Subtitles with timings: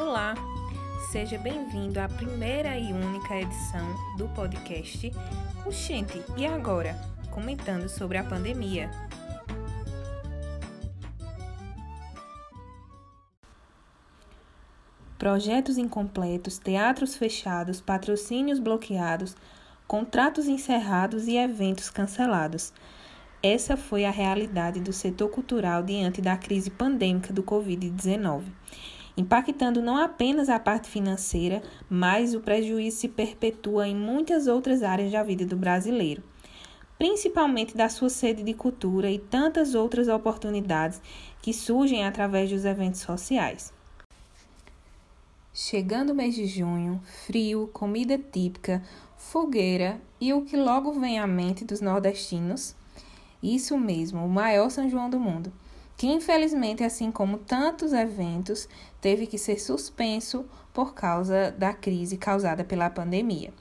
[0.00, 0.34] Olá,
[1.12, 3.86] seja bem-vindo à primeira e única edição
[4.16, 5.12] do podcast
[5.66, 6.98] Oxente, e agora?
[7.30, 8.90] Comentando sobre a pandemia.
[15.18, 19.36] Projetos incompletos, teatros fechados, patrocínios bloqueados,
[19.86, 22.72] contratos encerrados e eventos cancelados.
[23.48, 28.42] Essa foi a realidade do setor cultural diante da crise pandêmica do Covid-19,
[29.16, 35.12] impactando não apenas a parte financeira, mas o prejuízo se perpetua em muitas outras áreas
[35.12, 36.24] da vida do brasileiro,
[36.98, 41.00] principalmente da sua sede de cultura e tantas outras oportunidades
[41.40, 43.72] que surgem através dos eventos sociais.
[45.54, 48.82] Chegando o mês de junho, frio, comida típica,
[49.16, 52.74] fogueira e o que logo vem à mente dos nordestinos?
[53.42, 55.52] Isso mesmo, o maior São João do mundo,
[55.96, 58.68] que infelizmente, assim como tantos eventos,
[59.00, 63.52] teve que ser suspenso por causa da crise causada pela pandemia.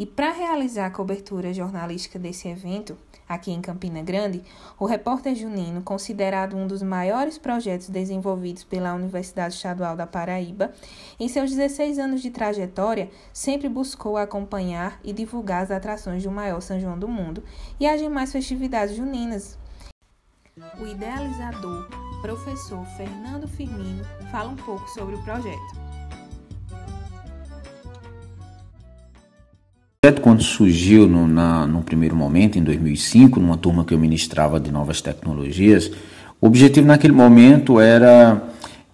[0.00, 2.96] E para realizar a cobertura jornalística desse evento,
[3.28, 4.42] aqui em Campina Grande,
[4.78, 10.72] o repórter Junino, considerado um dos maiores projetos desenvolvidos pela Universidade Estadual da Paraíba,
[11.18, 16.62] em seus 16 anos de trajetória, sempre buscou acompanhar e divulgar as atrações do maior
[16.62, 17.44] São João do mundo
[17.78, 19.58] e as demais festividades juninas.
[20.80, 21.90] O idealizador,
[22.22, 25.89] professor Fernando Firmino, fala um pouco sobre o projeto.
[30.10, 34.58] Projeto, quando surgiu no, na, no primeiro momento, em 2005, numa turma que eu ministrava
[34.58, 35.90] de novas tecnologias,
[36.40, 38.42] o objetivo naquele momento era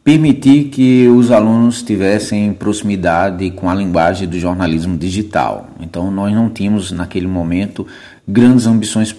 [0.04, 5.70] permitir que os alunos tivessem proximidade com a linguagem do jornalismo digital.
[5.80, 7.86] Então, nós não tínhamos naquele momento
[8.26, 9.14] grandes ambições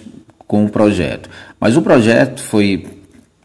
[0.46, 1.28] com o projeto.
[1.60, 2.86] Mas o projeto foi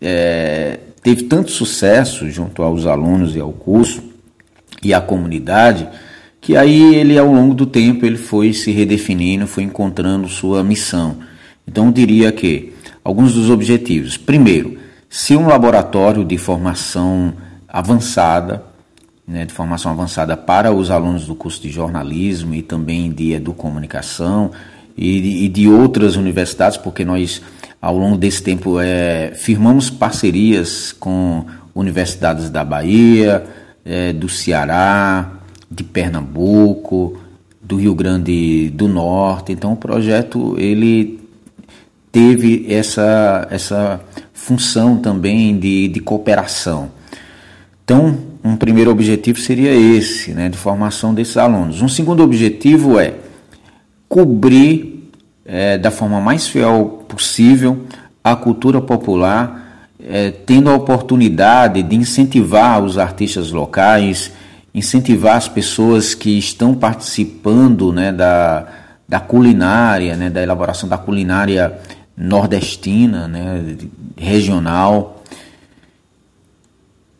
[0.01, 4.03] é, teve tanto sucesso junto aos alunos e ao curso
[4.81, 5.87] e à comunidade
[6.43, 11.19] que aí ele ao longo do tempo ele foi se redefinindo, foi encontrando sua missão.
[11.65, 14.17] Então eu diria que alguns dos objetivos.
[14.17, 14.77] Primeiro,
[15.09, 17.33] ser um laboratório de formação
[17.65, 18.61] avançada,
[19.25, 24.51] né, de formação avançada para os alunos do curso de jornalismo e também de educomunicação
[24.97, 27.41] e de, e de outras universidades, porque nós
[27.81, 33.45] ao longo desse tempo é, firmamos parcerias com universidades da Bahia,
[33.85, 35.39] é, do Ceará,
[35.73, 37.17] de Pernambuco,
[37.61, 39.51] do Rio Grande do Norte.
[39.51, 41.19] Então o projeto ele
[42.11, 44.01] teve essa, essa
[44.33, 46.91] função também de, de cooperação.
[47.83, 51.81] Então, um primeiro objetivo seria esse, né, de formação desses alunos.
[51.81, 53.15] Um segundo objetivo é
[54.07, 55.09] cobrir
[55.45, 57.83] é, da forma mais fiel possível
[58.23, 64.31] a cultura popular, é, tendo a oportunidade de incentivar os artistas locais,
[64.73, 68.67] incentivar as pessoas que estão participando né, da,
[69.07, 71.79] da culinária, né, da elaboração da culinária
[72.17, 73.77] nordestina, né,
[74.17, 75.23] regional.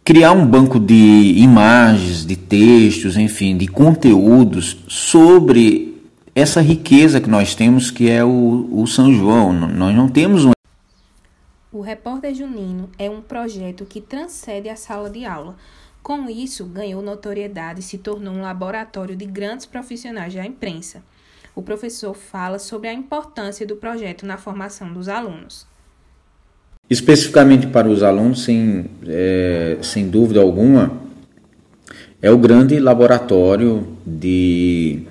[0.03, 6.01] Criar um banco de imagens, de textos, enfim, de conteúdos sobre
[6.35, 9.53] essa riqueza que nós temos, que é o, o São João.
[9.53, 10.51] Nós não temos um.
[11.71, 15.55] O Repórter Junino é um projeto que transcende a sala de aula
[16.03, 21.01] com isso, ganhou notoriedade e se tornou um laboratório de grandes profissionais da imprensa.
[21.55, 25.65] O professor fala sobre a importância do projeto na formação dos alunos.
[26.89, 31.01] Especificamente para os alunos, sem, é, sem dúvida alguma,
[32.21, 35.03] é o grande laboratório de,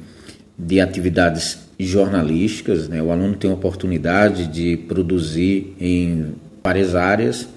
[0.59, 2.88] de atividades jornalísticas.
[2.88, 3.03] Né?
[3.03, 7.48] O aluno tem a oportunidade de produzir em várias áreas,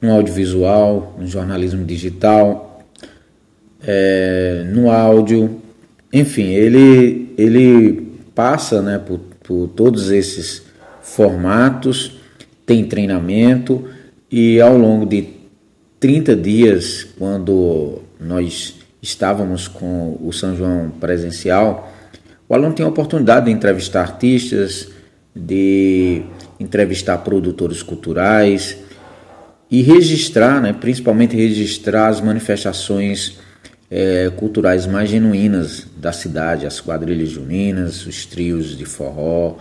[0.00, 2.67] no audiovisual, no jornalismo digital,
[3.82, 5.60] é, no áudio,
[6.12, 10.62] enfim, ele, ele passa né, por, por todos esses
[11.02, 12.18] formatos,
[12.64, 13.84] tem treinamento
[14.30, 15.28] e ao longo de
[16.00, 21.92] 30 dias, quando nós estávamos com o São João presencial,
[22.48, 24.88] o aluno tem a oportunidade de entrevistar artistas,
[25.34, 26.22] de
[26.58, 28.76] entrevistar produtores culturais
[29.70, 33.38] e registrar, né, principalmente registrar as manifestações
[33.90, 39.56] é, culturais mais genuínas da cidade, as quadrilhas juninas, os trios de forró,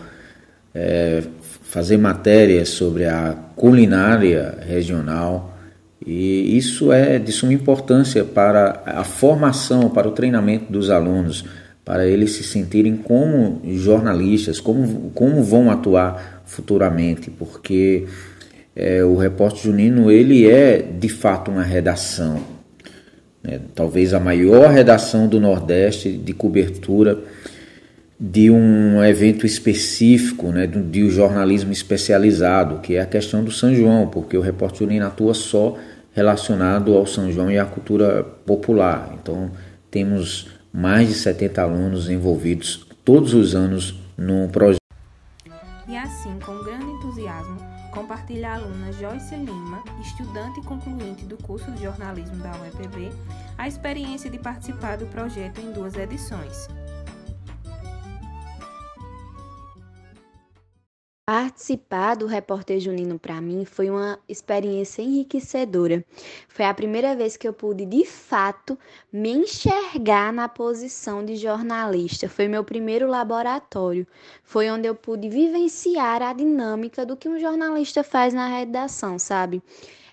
[0.73, 1.23] é,
[1.63, 5.57] fazer matérias sobre a culinária regional.
[6.05, 11.43] E isso é de suma importância para a formação, para o treinamento dos alunos,
[11.83, 18.05] para eles se sentirem como jornalistas, como, como vão atuar futuramente, porque
[18.75, 22.41] é, o repórter junino ele é de fato uma redação,
[23.47, 23.61] né?
[23.73, 27.17] talvez a maior redação do Nordeste de cobertura
[28.19, 33.73] de um evento específico, né, de um jornalismo especializado, que é a questão do São
[33.75, 35.77] João, porque o Repórter Junino atua só
[36.13, 39.15] relacionado ao São João e à cultura popular.
[39.21, 39.51] Então,
[39.91, 44.81] temos mais de 70 alunos envolvidos todos os anos no projeto.
[45.87, 51.83] E assim, com grande entusiasmo, compartilha a aluna Joyce Lima, estudante concluinte do curso de
[51.83, 53.11] jornalismo da UEPB,
[53.57, 56.67] a experiência de participar do projeto em duas edições.
[61.29, 66.01] Participar do Repórter Junino para mim foi uma experiência enriquecedora.
[66.47, 68.79] Foi a primeira vez que eu pude, de fato,
[69.11, 72.29] me enxergar na posição de jornalista.
[72.29, 74.07] Foi meu primeiro laboratório.
[74.41, 79.61] Foi onde eu pude vivenciar a dinâmica do que um jornalista faz na redação, sabe?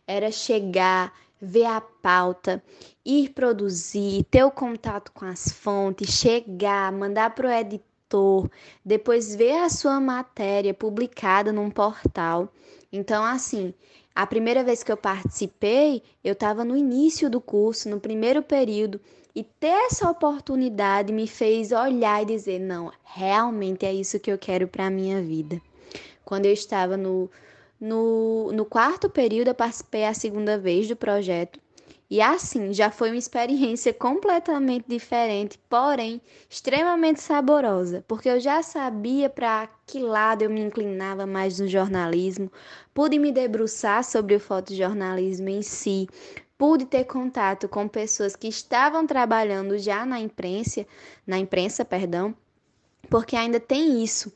[0.09, 2.61] Era chegar, ver a pauta,
[3.07, 8.51] ir produzir, ter o contato com as fontes, chegar, mandar para o editor autor,
[8.85, 12.49] depois ver a sua matéria publicada num portal.
[12.93, 13.75] Então, assim,
[14.15, 19.01] a primeira vez que eu participei, eu estava no início do curso, no primeiro período,
[19.35, 24.39] e ter essa oportunidade me fez olhar e dizer: não, realmente é isso que eu
[24.39, 25.61] quero para a minha vida.
[26.25, 27.29] Quando eu estava no,
[27.81, 31.59] no, no quarto período, eu participei a segunda vez do projeto
[32.11, 39.31] e assim, já foi uma experiência completamente diferente, porém extremamente saborosa, porque eu já sabia
[39.31, 42.53] para que lado eu me inclinava mais no jornalismo,
[42.93, 46.07] pude me debruçar sobre o fotojornalismo em si,
[46.59, 50.87] pude ter contato com pessoas que estavam trabalhando já na imprensa,
[51.27, 52.35] na imprensa, perdão,
[53.09, 54.33] porque ainda tem isso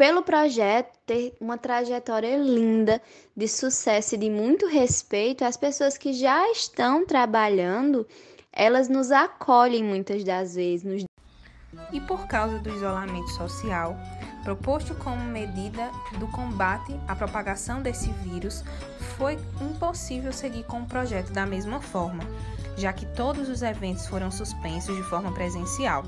[0.00, 3.02] pelo projeto ter uma trajetória linda
[3.36, 8.08] de sucesso e de muito respeito, as pessoas que já estão trabalhando,
[8.50, 10.84] elas nos acolhem muitas das vezes.
[10.84, 11.04] Nos...
[11.92, 13.94] E por causa do isolamento social,
[14.42, 18.64] proposto como medida do combate à propagação desse vírus,
[19.18, 22.24] foi impossível seguir com o projeto da mesma forma
[22.80, 26.04] já que todos os eventos foram suspensos de forma presencial.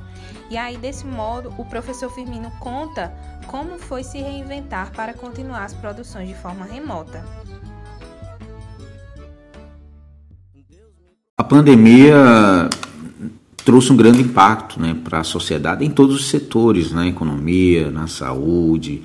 [0.50, 3.12] E aí, desse modo, o professor Firmino conta
[3.46, 7.24] como foi se reinventar para continuar as produções de forma remota.
[11.36, 12.68] A pandemia
[13.64, 18.06] trouxe um grande impacto né, para a sociedade em todos os setores, na economia, na
[18.06, 19.02] saúde,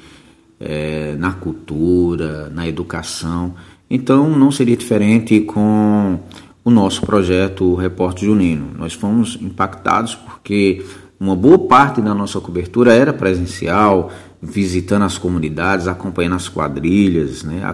[0.60, 3.56] é, na cultura, na educação.
[3.90, 6.20] Então não seria diferente com
[6.68, 8.72] o nosso projeto Repórter Junino.
[8.78, 10.86] Nós fomos impactados porque
[11.18, 14.12] uma boa parte da nossa cobertura era presencial,
[14.42, 17.74] visitando as comunidades, acompanhando as quadrilhas, né,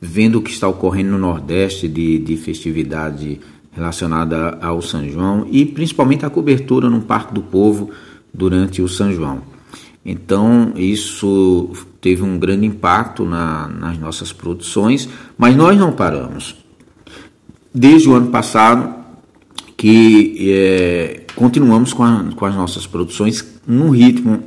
[0.00, 3.40] vendo o que está ocorrendo no Nordeste de, de festividade
[3.72, 7.90] relacionada ao São João e principalmente a cobertura no Parque do Povo
[8.32, 9.42] durante o São João.
[10.06, 16.67] Então, isso teve um grande impacto na, nas nossas produções, mas nós não paramos
[17.78, 18.96] desde o ano passado
[19.76, 24.42] que é, continuamos com, a, com as nossas produções num ritmo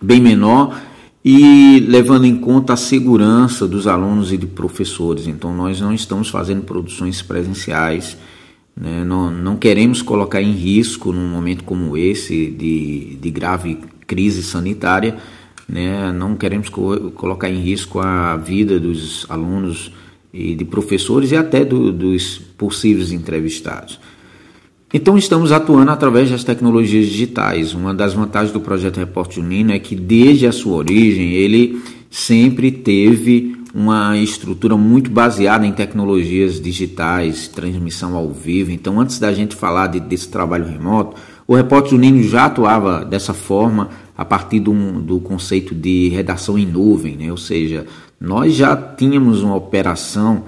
[0.00, 0.80] bem menor
[1.22, 5.26] e levando em conta a segurança dos alunos e de professores.
[5.26, 8.16] Então, nós não estamos fazendo produções presenciais,
[8.74, 9.04] né?
[9.04, 15.18] não, não queremos colocar em risco, num momento como esse, de, de grave crise sanitária,
[15.68, 16.10] né?
[16.12, 19.92] não queremos co colocar em risco a vida dos alunos
[20.32, 23.98] e de professores e até do, dos possíveis entrevistados.
[24.92, 27.74] Então estamos atuando através das tecnologias digitais.
[27.74, 32.70] Uma das vantagens do projeto Repórter Junino é que desde a sua origem ele sempre
[32.70, 38.70] teve uma estrutura muito baseada em tecnologias digitais, transmissão ao vivo.
[38.70, 41.16] Então antes da gente falar de, desse trabalho remoto,
[41.46, 46.66] o Repórter Junino já atuava dessa forma a partir do, do conceito de redação em
[46.66, 47.30] nuvem, né?
[47.30, 47.86] ou seja,
[48.20, 50.42] nós já tínhamos uma operação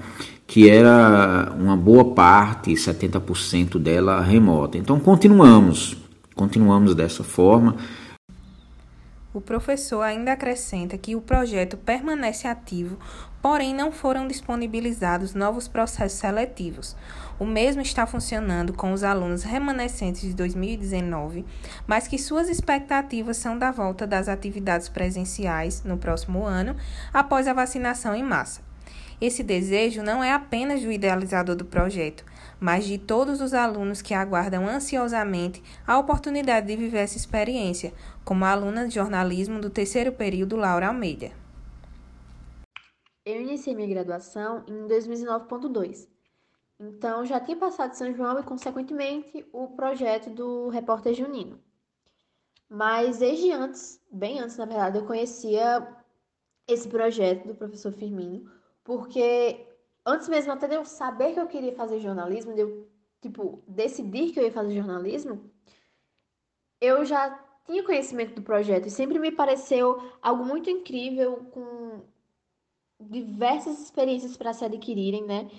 [0.45, 4.77] que era uma boa parte, 70% dela remota.
[4.77, 5.95] Então continuamos,
[6.35, 7.77] continuamos dessa forma.
[9.33, 12.97] O professor ainda acrescenta que o projeto permanece ativo,
[13.41, 16.97] porém não foram disponibilizados novos processos seletivos.
[17.39, 21.45] O mesmo está funcionando com os alunos remanescentes de 2019,
[21.87, 26.75] mas que suas expectativas são da volta das atividades presenciais no próximo ano,
[27.13, 28.70] após a vacinação em massa.
[29.21, 32.25] Esse desejo não é apenas do idealizador do projeto,
[32.59, 37.93] mas de todos os alunos que aguardam ansiosamente a oportunidade de viver essa experiência,
[38.25, 41.31] como a aluna de jornalismo do terceiro período Laura Almeida.
[43.23, 46.07] Eu iniciei minha graduação em 2019.2
[46.79, 51.59] Então já tinha passado São João e, consequentemente, o projeto do repórter junino.
[52.67, 55.87] Mas desde antes, bem antes, na verdade, eu conhecia
[56.67, 58.49] esse projeto do professor Firmino,
[58.97, 59.65] porque
[60.05, 62.89] antes mesmo até de eu saber que eu queria fazer jornalismo, de eu,
[63.21, 65.49] tipo, decidir que eu ia fazer jornalismo,
[66.81, 67.29] eu já
[67.65, 72.01] tinha conhecimento do projeto e sempre me pareceu algo muito incrível, com
[72.99, 75.49] diversas experiências para se adquirirem, né?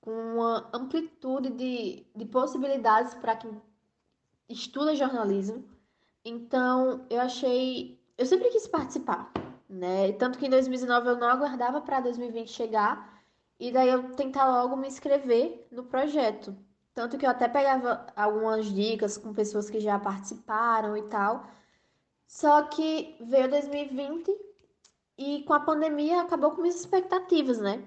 [0.00, 3.62] Com uma amplitude de, de possibilidades para quem
[4.48, 5.64] estuda jornalismo.
[6.24, 8.00] Então, eu achei.
[8.18, 9.30] Eu sempre quis participar,
[9.76, 10.12] né?
[10.12, 13.22] Tanto que em 2019 eu não aguardava para 2020 chegar,
[13.58, 16.56] e daí eu tentava logo me inscrever no projeto.
[16.94, 21.46] Tanto que eu até pegava algumas dicas com pessoas que já participaram e tal.
[22.26, 24.34] Só que veio 2020
[25.18, 27.82] e com a pandemia acabou com minhas expectativas, né?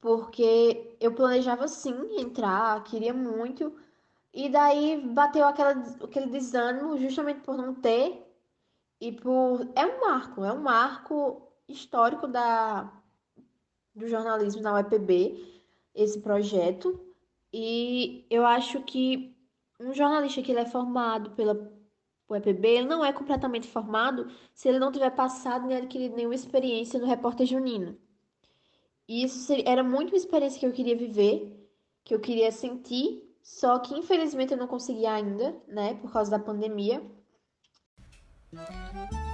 [0.00, 3.72] Porque eu planejava sim entrar, queria muito.
[4.32, 8.27] E daí bateu aquela, aquele desânimo justamente por não ter.
[9.00, 9.68] E por.
[9.74, 12.92] É um marco, é um marco histórico da,
[13.94, 15.62] do jornalismo na UEPB,
[15.94, 17.00] esse projeto.
[17.52, 19.36] E eu acho que
[19.80, 21.54] um jornalista que ele é formado pela
[22.28, 26.34] o EPB, ele não é completamente formado se ele não tiver passado nem adquirido nenhuma
[26.34, 27.96] experiência no repórter junino.
[29.08, 31.66] E isso seria, era muito uma experiência que eu queria viver,
[32.04, 36.38] que eu queria sentir, só que infelizmente eu não consegui ainda, né, por causa da
[36.38, 37.02] pandemia.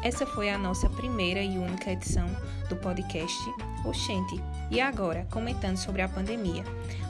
[0.02, 2.26] Essa foi a nossa primeira e única edição
[2.68, 3.38] do podcast
[3.84, 4.42] Oxente.
[4.70, 6.64] E agora, comentando sobre a pandemia.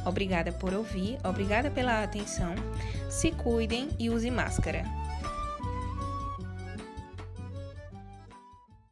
[0.05, 2.55] Obrigada por ouvir, obrigada pela atenção.
[3.09, 4.85] Se cuidem e use máscara.